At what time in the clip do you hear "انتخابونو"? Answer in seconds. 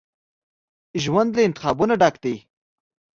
1.47-1.93